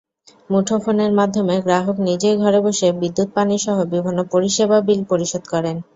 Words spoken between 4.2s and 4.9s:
পরিষেবা